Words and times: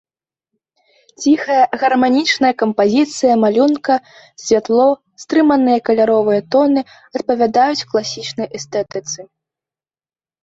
Ціхая, 1.23 1.57
гарманічная 1.81 2.49
кампазіцыя 2.61 3.33
малюнка, 3.43 3.97
святло, 4.43 4.87
стрыманыя 5.23 5.83
каляровыя 5.89 6.41
тоны 6.55 6.79
адпавядаюць 7.19 7.87
класічнай 7.91 8.47
эстэтыцы. 8.61 9.19